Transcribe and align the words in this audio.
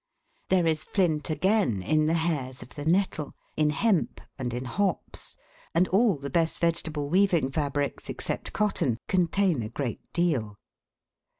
There 0.49 0.65
is 0.65 0.83
flint 0.83 1.29
again 1.29 1.83
in 1.83 2.07
the 2.07 2.15
hairs 2.15 2.63
of 2.63 2.69
the 2.73 2.85
nettle, 2.85 3.35
in 3.55 3.69
hemp, 3.69 4.19
and 4.39 4.51
in 4.51 4.65
hops, 4.65 5.37
and 5.75 5.87
all 5.89 6.17
the 6.17 6.31
best 6.31 6.57
vegetable 6.59 7.07
weaving 7.07 7.51
fabrics, 7.51 8.09
except 8.09 8.51
cotton, 8.51 8.97
contain 9.07 9.61
a 9.61 9.69
great 9.69 10.01
deal. 10.11 10.57